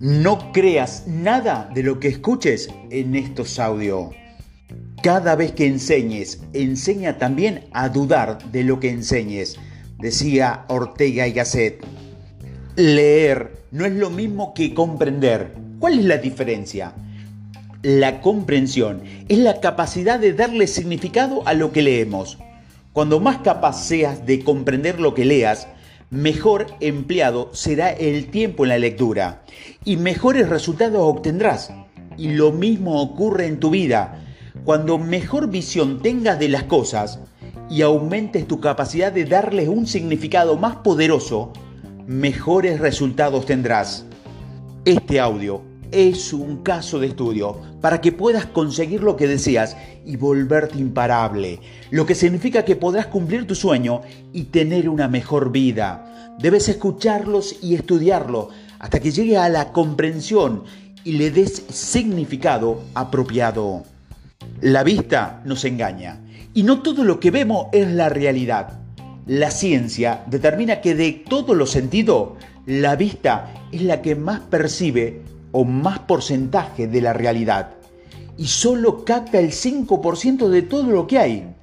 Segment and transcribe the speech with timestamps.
[0.00, 4.10] No creas nada de lo que escuches en estos audios.
[5.02, 9.56] Cada vez que enseñes, enseña también a dudar de lo que enseñes,
[9.98, 11.84] decía Ortega y Gasset.
[12.76, 15.52] Leer no es lo mismo que comprender.
[15.78, 16.94] ¿Cuál es la diferencia?
[17.82, 22.38] La comprensión es la capacidad de darle significado a lo que leemos.
[22.92, 25.68] Cuando más capaz seas de comprender lo que leas,
[26.10, 29.42] mejor empleado será el tiempo en la lectura
[29.84, 31.72] y mejores resultados obtendrás.
[32.16, 34.24] Y lo mismo ocurre en tu vida.
[34.64, 37.20] Cuando mejor visión tengas de las cosas
[37.70, 41.52] y aumentes tu capacidad de darles un significado más poderoso,
[42.06, 44.04] mejores resultados tendrás.
[44.84, 50.16] Este audio es un caso de estudio para que puedas conseguir lo que deseas y
[50.16, 54.02] volverte imparable, lo que significa que podrás cumplir tu sueño
[54.32, 56.36] y tener una mejor vida.
[56.38, 60.64] Debes escucharlos y estudiarlo hasta que llegue a la comprensión
[61.04, 63.84] y le des significado apropiado.
[64.60, 66.20] La vista nos engaña
[66.54, 68.80] y no todo lo que vemos es la realidad.
[69.26, 72.30] La ciencia determina que de todos los sentidos,
[72.66, 75.22] la vista es la que más percibe
[75.52, 77.78] o más porcentaje de la realidad
[78.38, 81.54] y solo capta el 5% de todo lo que hay.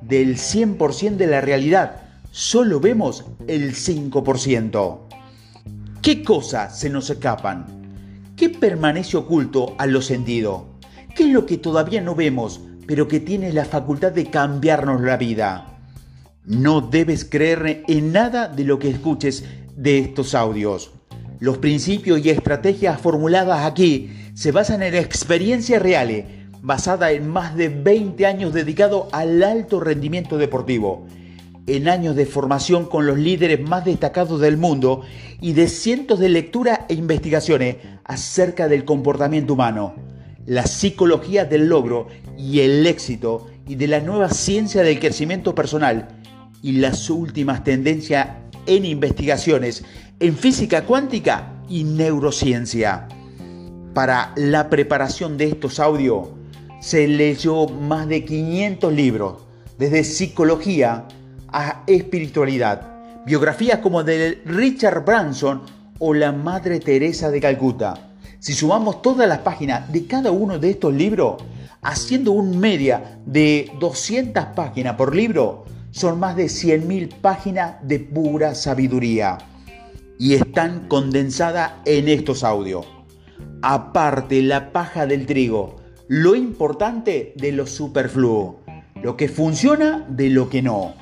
[0.00, 4.98] Del 100% de la realidad, solo vemos el 5%.
[6.00, 7.66] ¿Qué cosas se nos escapan?
[8.36, 10.66] ¿Qué permanece oculto a lo sentido?
[11.14, 15.16] ¿Qué es lo que todavía no vemos, pero que tiene la facultad de cambiarnos la
[15.16, 15.78] vida?
[16.44, 19.44] No debes creer en nada de lo que escuches
[19.76, 20.90] de estos audios.
[21.42, 26.24] Los principios y estrategias formuladas aquí se basan en experiencias reales,
[26.60, 31.04] basada en más de 20 años dedicados al alto rendimiento deportivo,
[31.66, 35.00] en años de formación con los líderes más destacados del mundo
[35.40, 39.96] y de cientos de lecturas e investigaciones acerca del comportamiento humano,
[40.46, 42.06] la psicología del logro
[42.38, 46.06] y el éxito y de la nueva ciencia del crecimiento personal
[46.62, 48.28] y las últimas tendencias
[48.66, 49.84] en investigaciones
[50.20, 53.08] en física cuántica y neurociencia.
[53.92, 56.28] Para la preparación de estos audios
[56.80, 59.42] se leyó más de 500 libros,
[59.78, 61.08] desde psicología
[61.48, 65.62] a espiritualidad, biografías como de Richard Branson
[65.98, 68.12] o la Madre Teresa de Calcuta.
[68.38, 71.42] Si sumamos todas las páginas de cada uno de estos libros,
[71.82, 78.54] haciendo un media de 200 páginas por libro, son más de 100.000 páginas de pura
[78.54, 79.38] sabiduría
[80.18, 82.86] y están condensadas en estos audios.
[83.60, 85.76] Aparte la paja del trigo,
[86.08, 88.60] lo importante de lo superfluo,
[89.02, 90.94] lo que funciona de lo que no.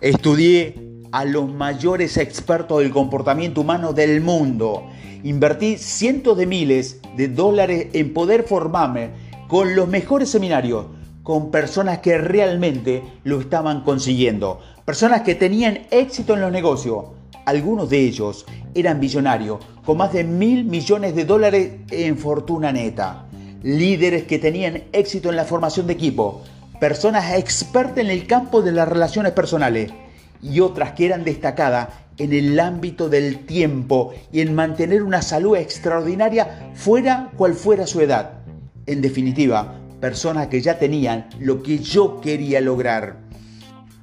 [0.00, 4.88] Estudié a los mayores expertos del comportamiento humano del mundo.
[5.24, 9.10] Invertí cientos de miles de dólares en poder formarme
[9.48, 10.86] con los mejores seminarios
[11.24, 17.06] con personas que realmente lo estaban consiguiendo, personas que tenían éxito en los negocios.
[17.46, 23.26] Algunos de ellos eran visionarios, con más de mil millones de dólares en fortuna neta,
[23.62, 26.42] líderes que tenían éxito en la formación de equipo,
[26.78, 29.92] personas expertas en el campo de las relaciones personales
[30.42, 35.56] y otras que eran destacadas en el ámbito del tiempo y en mantener una salud
[35.56, 38.42] extraordinaria fuera cual fuera su edad.
[38.86, 43.20] En definitiva, personas que ya tenían lo que yo quería lograr.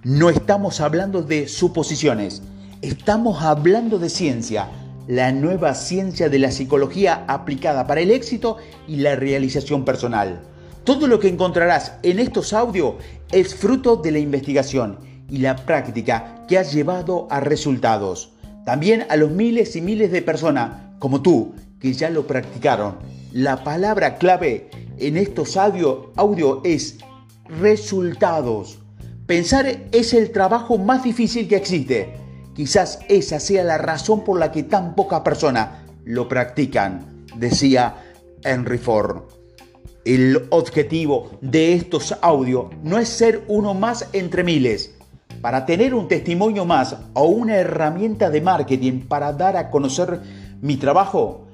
[0.04, 2.42] No estamos hablando de suposiciones,
[2.82, 4.68] estamos hablando de ciencia,
[5.08, 8.58] la nueva ciencia de la psicología aplicada para el éxito
[8.88, 10.42] y la realización personal.
[10.86, 12.96] Todo lo que encontrarás en estos audios
[13.32, 14.98] es fruto de la investigación
[15.30, 18.32] y la práctica que ha llevado a resultados.
[18.66, 22.96] También a los miles y miles de personas como tú que ya lo practicaron.
[23.32, 27.00] La palabra clave en estos audio, audio es
[27.46, 28.80] resultados.
[29.26, 32.14] Pensar es el trabajo más difícil que existe.
[32.56, 35.70] Quizás esa sea la razón por la que tan pocas personas
[36.06, 37.96] lo practican, decía
[38.44, 39.24] Henry Ford.
[40.06, 44.94] El objetivo de estos audios no es ser uno más entre miles.
[45.42, 50.22] Para tener un testimonio más o una herramienta de marketing para dar a conocer
[50.62, 51.48] mi trabajo,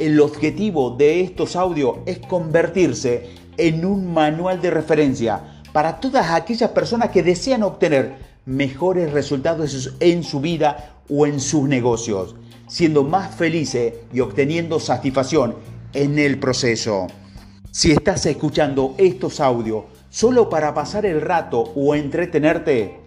[0.00, 6.70] el objetivo de estos audios es convertirse en un manual de referencia para todas aquellas
[6.70, 8.14] personas que desean obtener
[8.46, 12.34] mejores resultados en su vida o en sus negocios,
[12.66, 15.56] siendo más felices y obteniendo satisfacción
[15.92, 17.06] en el proceso.
[17.70, 23.00] Si estás escuchando estos audios solo para pasar el rato o entretenerte,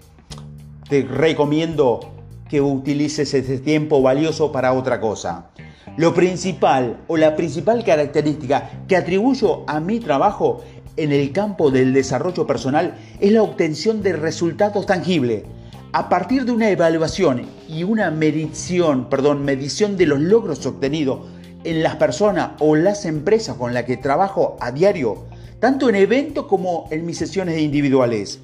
[0.88, 2.12] te recomiendo
[2.48, 5.50] que utilices ese tiempo valioso para otra cosa.
[5.97, 10.63] Lo principal o la principal característica que atribuyo a mi trabajo
[10.97, 15.44] en el campo del desarrollo personal es la obtención de resultados tangibles.
[15.91, 21.19] A partir de una evaluación y una medición, perdón, medición de los logros obtenidos
[21.63, 25.25] en las personas o las empresas con las que trabajo a diario,
[25.59, 28.39] tanto en eventos como en mis sesiones individuales.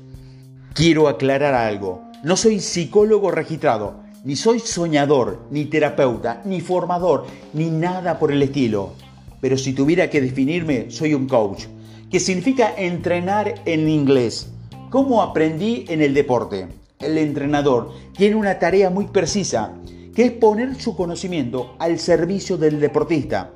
[0.73, 7.69] Quiero aclarar algo, no soy psicólogo registrado, ni soy soñador, ni terapeuta, ni formador, ni
[7.69, 8.93] nada por el estilo.
[9.41, 11.65] Pero si tuviera que definirme, soy un coach,
[12.11, 14.49] que significa entrenar en inglés.
[14.89, 16.67] ¿Cómo aprendí en el deporte?
[16.99, 19.73] El entrenador tiene una tarea muy precisa,
[20.13, 23.51] que es poner su conocimiento al servicio del deportista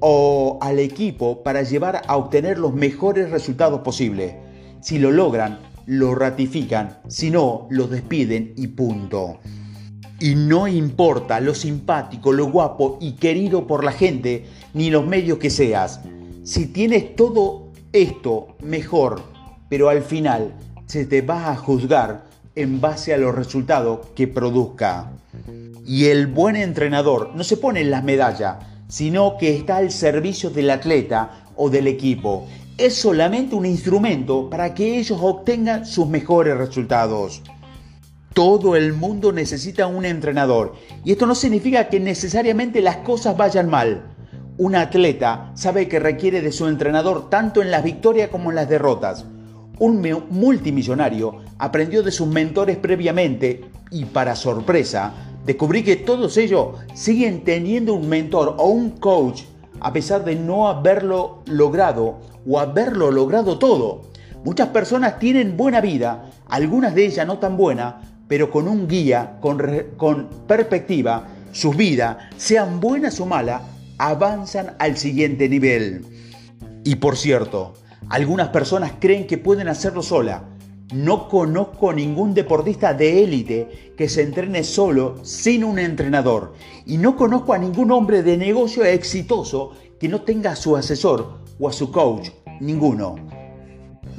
[0.00, 4.34] o al equipo para llevar a obtener los mejores resultados posibles.
[4.80, 9.38] Si lo logran, lo ratifican, si no, lo despiden y punto.
[10.20, 15.38] Y no importa lo simpático, lo guapo y querido por la gente, ni los medios
[15.38, 16.00] que seas.
[16.42, 19.22] Si tienes todo esto, mejor,
[19.68, 20.54] pero al final
[20.86, 22.24] se te va a juzgar
[22.56, 25.12] en base a los resultados que produzca.
[25.86, 28.56] Y el buen entrenador no se pone en las medallas,
[28.88, 32.46] sino que está al servicio del atleta o del equipo.
[32.76, 37.42] Es solamente un instrumento para que ellos obtengan sus mejores resultados.
[38.38, 40.74] Todo el mundo necesita un entrenador
[41.04, 44.14] y esto no significa que necesariamente las cosas vayan mal.
[44.58, 48.68] Un atleta sabe que requiere de su entrenador tanto en las victorias como en las
[48.68, 49.24] derrotas.
[49.80, 50.00] Un
[50.30, 55.14] multimillonario aprendió de sus mentores previamente y para sorpresa
[55.44, 59.42] descubrí que todos ellos siguen teniendo un mentor o un coach
[59.80, 64.02] a pesar de no haberlo logrado o haberlo logrado todo.
[64.44, 69.38] Muchas personas tienen buena vida, algunas de ellas no tan buena, pero con un guía,
[69.40, 69.60] con,
[69.96, 73.62] con perspectiva, sus vidas, sean buenas o malas,
[73.96, 76.04] avanzan al siguiente nivel.
[76.84, 77.74] Y por cierto,
[78.08, 80.44] algunas personas creen que pueden hacerlo sola.
[80.94, 86.54] No conozco ningún deportista de élite que se entrene solo sin un entrenador.
[86.86, 91.40] Y no conozco a ningún hombre de negocio exitoso que no tenga a su asesor
[91.58, 92.30] o a su coach.
[92.60, 93.37] Ninguno.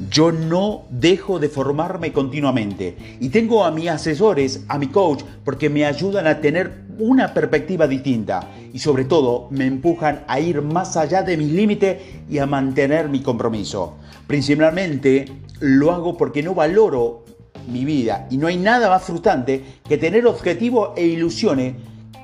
[0.08, 5.70] Yo no dejo de formarme continuamente y tengo a mis asesores, a mi coach, porque
[5.70, 10.96] me ayudan a tener una perspectiva distinta y sobre todo me empujan a ir más
[10.96, 11.98] allá de mis límites
[12.30, 13.98] y a mantener mi compromiso.
[14.26, 15.26] Principalmente
[15.60, 17.26] lo hago porque no valoro
[17.68, 21.76] mi vida y no hay nada más frustrante que tener objetivos e ilusiones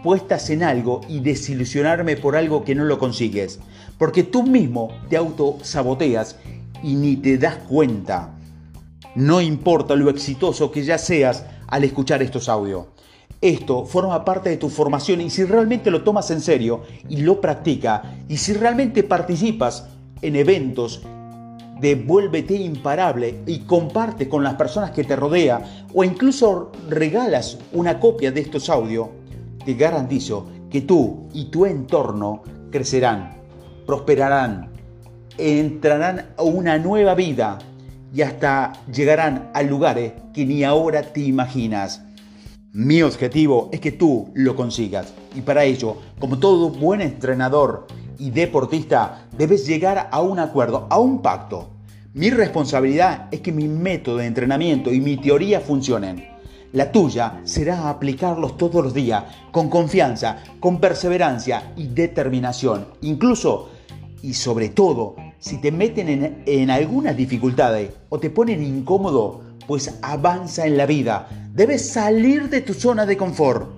[0.02, 3.60] puestas en algo y desilusionarme por algo que no lo consigues.
[3.98, 6.38] Porque tú mismo te autosaboteas
[6.84, 8.36] y ni te das cuenta.
[9.16, 12.88] No importa lo exitoso que ya seas al escuchar estos audios.
[13.42, 17.42] Esto forma parte de tu formación y si realmente lo tomas en serio y lo
[17.42, 19.88] practicas y si realmente participas
[20.22, 21.02] en eventos,
[21.80, 25.64] devuélvete imparable y comparte con las personas que te rodean
[25.94, 29.10] o incluso regalas una copia de estos audios,
[29.66, 33.38] te garantizo que tú y tu entorno crecerán,
[33.86, 34.75] prosperarán
[35.38, 37.60] entrarán a una nueva vida
[38.14, 42.02] y hasta llegarán a lugares que ni ahora te imaginas.
[42.72, 47.88] Mi objetivo es que tú lo consigas y para ello, como todo buen entrenador
[48.18, 51.70] y deportista, debes llegar a un acuerdo, a un pacto.
[52.14, 56.26] Mi responsabilidad es que mi método de entrenamiento y mi teoría funcionen.
[56.72, 62.88] La tuya será aplicarlos todos los días, con confianza, con perseverancia y determinación.
[63.02, 63.70] Incluso
[64.22, 70.66] y sobre todo si te meten en, algunas dificultades o te ponen incómodo, pues avanza
[70.66, 71.28] en la vida.
[71.54, 73.70] Debes salir de tu zona de confort.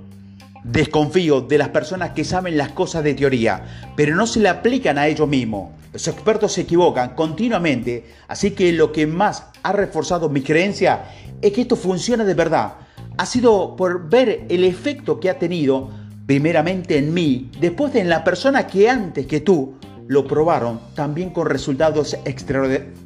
[0.63, 4.97] Desconfío de las personas que saben las cosas de teoría, pero no se le aplican
[4.97, 5.71] a ellos mismos.
[5.93, 11.05] Los expertos se equivocan continuamente, así que lo que más ha reforzado mi creencia
[11.41, 12.73] es que esto funciona de verdad.
[13.17, 15.89] Ha sido por ver el efecto que ha tenido
[16.25, 19.75] primeramente en mí, después en la persona que antes que tú
[20.07, 22.17] lo probaron también con resultados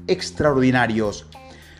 [0.08, 1.26] extraordinarios.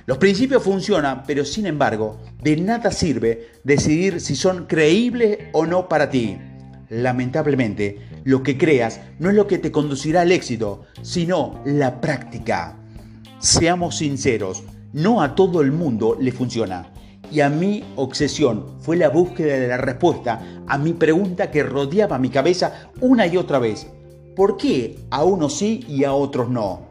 [0.08, 5.88] Los principios funcionan, pero sin embargo, de nada sirve decidir si son creíbles o no
[5.88, 6.38] para ti.
[6.90, 12.78] Lamentablemente, lo que creas no es lo que te conducirá al éxito, sino la práctica.
[13.40, 16.92] Seamos sinceros, no a todo el mundo le funciona.
[17.32, 22.18] Y a mi obsesión fue la búsqueda de la respuesta a mi pregunta que rodeaba
[22.18, 23.88] mi cabeza una y otra vez.
[24.36, 26.88] ¿Por qué a unos sí y a otros no?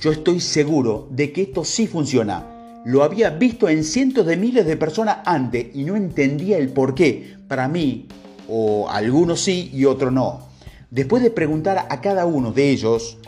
[0.00, 2.82] Yo estoy seguro de que esto sí funciona.
[2.86, 6.94] Lo había visto en cientos de miles de personas antes y no entendía el por
[6.94, 7.36] qué.
[7.46, 8.06] Para mí,
[8.48, 10.48] o algunos sí y otros no.
[10.90, 13.18] Después de preguntar a cada uno de ellos,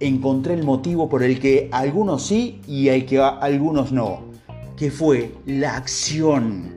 [0.00, 4.20] encontré el motivo por el que algunos sí y el que algunos no,
[4.76, 6.72] que fue la acción.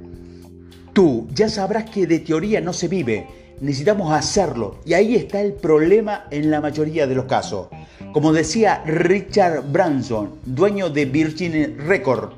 [0.92, 5.53] Tú ya sabrás que de teoría no se vive, necesitamos hacerlo y ahí está el
[5.53, 7.67] problema en la mayoría de los casos.
[8.13, 12.33] Como decía Richard Branson, dueño de Virgin Record,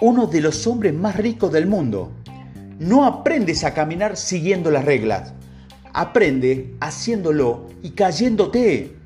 [0.00, 2.12] uno de los hombres más ricos del mundo,
[2.78, 5.32] no aprendes a caminar siguiendo las reglas,
[5.92, 8.96] aprende haciéndolo y cayéndote.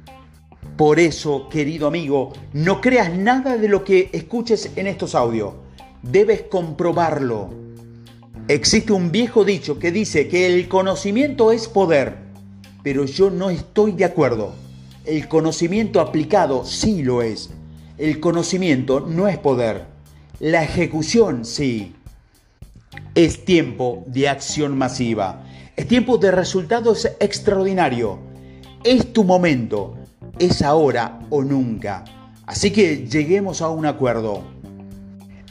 [0.77, 5.55] Por eso, querido amigo, no creas nada de lo que escuches en estos audios.
[6.03, 7.68] Debes comprobarlo.
[8.49, 12.17] Existe un viejo dicho que dice que el conocimiento es poder,
[12.83, 14.55] pero yo no estoy de acuerdo.
[15.05, 17.51] El conocimiento aplicado sí lo es.
[17.99, 19.85] El conocimiento no es poder.
[20.41, 21.95] La ejecución sí.
[23.15, 25.45] Es tiempo de acción masiva.
[25.77, 28.17] Es tiempo de resultados extraordinarios.
[28.83, 29.99] Es tu momento.
[30.39, 32.03] Es ahora o nunca.
[32.47, 34.43] Así que lleguemos a un acuerdo.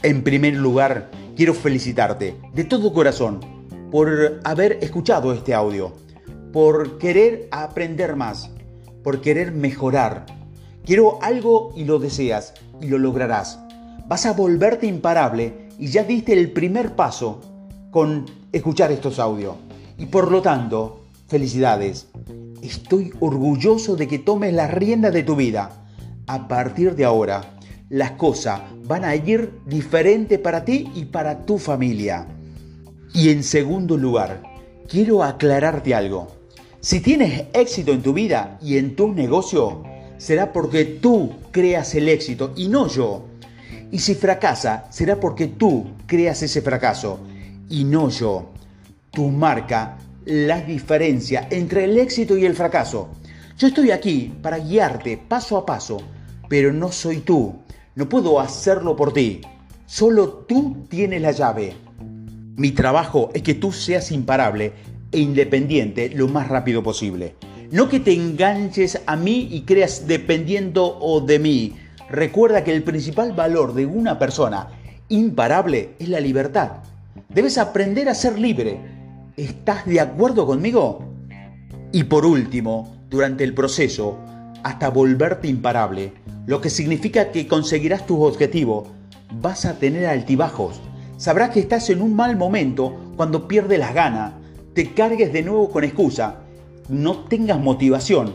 [0.02, 3.38] En primer lugar, quiero felicitarte de todo corazón
[3.92, 5.92] por haber escuchado este audio,
[6.52, 8.50] por querer aprender más,
[9.04, 10.26] por querer mejorar.
[10.84, 13.60] Quiero algo y lo deseas y lo lograrás.
[14.08, 17.40] Vas a volverte imparable y ya diste el primer paso
[17.92, 19.54] con escuchar estos audios.
[19.96, 22.08] Y por lo tanto, felicidades.
[22.62, 25.86] Estoy orgulloso de que tomes la rienda de tu vida.
[26.26, 27.57] A partir de ahora,
[27.90, 32.26] las cosas van a ir diferente para ti y para tu familia.
[33.14, 34.42] Y en segundo lugar,
[34.88, 36.28] quiero aclararte algo.
[36.80, 39.82] Si tienes éxito en tu vida y en tu negocio,
[40.18, 43.24] será porque tú creas el éxito y no yo.
[43.90, 47.20] Y si fracasa, será porque tú creas ese fracaso
[47.70, 48.50] y no yo.
[49.10, 53.08] Tu marca la diferencia entre el éxito y el fracaso.
[53.56, 55.96] Yo estoy aquí para guiarte paso a paso,
[56.48, 57.54] pero no soy tú.
[57.98, 59.40] No puedo hacerlo por ti.
[59.84, 61.74] Solo tú tienes la llave.
[62.54, 64.72] Mi trabajo es que tú seas imparable
[65.10, 67.34] e independiente lo más rápido posible.
[67.72, 71.74] No que te enganches a mí y creas dependiendo o de mí.
[72.08, 74.68] Recuerda que el principal valor de una persona
[75.08, 76.74] imparable es la libertad.
[77.28, 78.78] Debes aprender a ser libre.
[79.36, 81.04] ¿Estás de acuerdo conmigo?
[81.90, 84.20] Y por último, durante el proceso,
[84.62, 86.12] hasta volverte imparable,
[86.46, 88.88] lo que significa que conseguirás tus objetivos,
[89.40, 90.80] vas a tener altibajos.
[91.16, 94.32] Sabrás que estás en un mal momento cuando pierdes las ganas,
[94.74, 96.36] te cargues de nuevo con excusa,
[96.88, 98.34] no tengas motivación,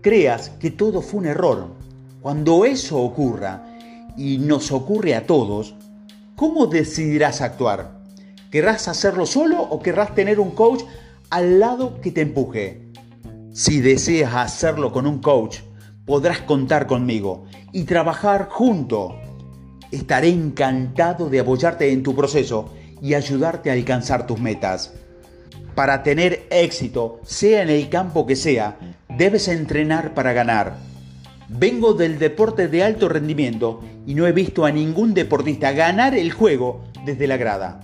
[0.00, 1.68] creas que todo fue un error.
[2.22, 3.74] Cuando eso ocurra,
[4.16, 5.74] y nos ocurre a todos,
[6.36, 8.00] ¿cómo decidirás actuar?
[8.50, 10.82] ¿Querrás hacerlo solo o querrás tener un coach
[11.30, 12.83] al lado que te empuje?
[13.54, 15.58] Si deseas hacerlo con un coach,
[16.04, 19.14] podrás contar conmigo y trabajar junto.
[19.92, 24.94] Estaré encantado de apoyarte en tu proceso y ayudarte a alcanzar tus metas.
[25.76, 28.76] Para tener éxito, sea en el campo que sea,
[29.08, 30.76] debes entrenar para ganar.
[31.48, 36.32] Vengo del deporte de alto rendimiento y no he visto a ningún deportista ganar el
[36.32, 37.82] juego desde la grada.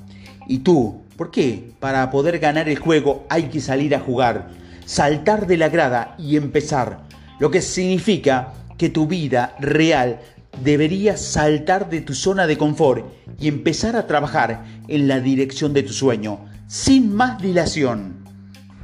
[0.49, 1.03] ¿Y tú?
[1.17, 1.71] ¿Por qué?
[1.79, 4.59] Para poder ganar el juego hay que salir a jugar,
[4.91, 7.03] saltar de la grada y empezar.
[7.39, 10.19] Lo que significa que tu vida real
[10.65, 13.07] debería saltar de tu zona de confort
[13.39, 18.25] y empezar a trabajar en la dirección de tu sueño sin más dilación.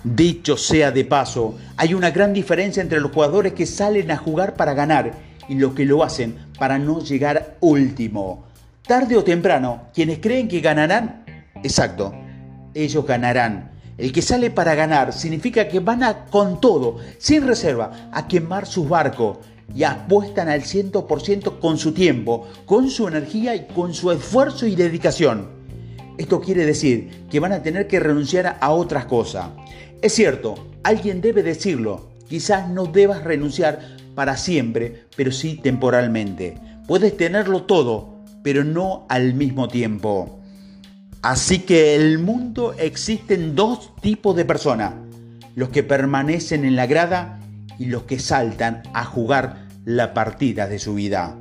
[0.05, 4.55] Dicho sea de paso, hay una gran diferencia entre los jugadores que salen a jugar
[4.55, 5.11] para ganar
[5.49, 8.47] y los que lo hacen para no llegar último.
[8.87, 11.25] Tarde o temprano, quienes creen que ganarán,
[11.65, 12.15] exacto,
[12.75, 13.76] ellos ganarán.
[13.99, 18.67] El que sale para ganar significa que van a con todo, sin reserva, a quemar
[18.67, 19.39] sus barcos
[19.75, 24.77] y apuestan al 100% con su tiempo, con su energía y con su esfuerzo y
[24.77, 25.49] dedicación.
[26.19, 29.49] Esto quiere decir que van a tener que renunciar a otras cosas.
[30.03, 32.11] Es cierto, alguien debe decirlo.
[32.29, 33.81] Quizás no debas renunciar
[34.15, 36.59] para siempre, pero sí temporalmente.
[36.87, 40.36] Puedes tenerlo todo, pero no al mismo tiempo.
[41.27, 44.95] Así que en el mundo existen dos tipos de personas.
[45.57, 47.41] Los que permanecen en la grada
[47.81, 51.37] y los que saltan a jugar la partida de su vida.